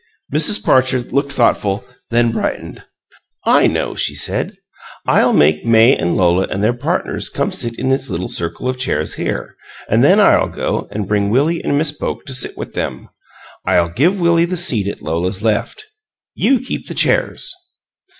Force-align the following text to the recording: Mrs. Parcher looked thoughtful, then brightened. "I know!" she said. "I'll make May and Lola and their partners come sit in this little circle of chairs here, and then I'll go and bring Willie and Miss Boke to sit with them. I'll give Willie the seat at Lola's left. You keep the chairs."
Mrs. 0.33 0.63
Parcher 0.65 0.97
looked 1.11 1.31
thoughtful, 1.31 1.85
then 2.09 2.31
brightened. 2.31 2.81
"I 3.45 3.67
know!" 3.67 3.93
she 3.93 4.15
said. 4.15 4.57
"I'll 5.05 5.31
make 5.31 5.63
May 5.63 5.95
and 5.95 6.17
Lola 6.17 6.47
and 6.49 6.63
their 6.63 6.73
partners 6.73 7.29
come 7.29 7.51
sit 7.51 7.77
in 7.77 7.89
this 7.89 8.09
little 8.09 8.27
circle 8.27 8.67
of 8.67 8.79
chairs 8.79 9.13
here, 9.13 9.55
and 9.87 10.03
then 10.03 10.19
I'll 10.19 10.49
go 10.49 10.87
and 10.89 11.07
bring 11.07 11.29
Willie 11.29 11.63
and 11.63 11.77
Miss 11.77 11.91
Boke 11.91 12.25
to 12.25 12.33
sit 12.33 12.57
with 12.57 12.73
them. 12.73 13.09
I'll 13.63 13.89
give 13.89 14.19
Willie 14.19 14.45
the 14.45 14.57
seat 14.57 14.87
at 14.87 15.03
Lola's 15.03 15.43
left. 15.43 15.85
You 16.33 16.59
keep 16.59 16.87
the 16.87 16.95
chairs." 16.95 17.53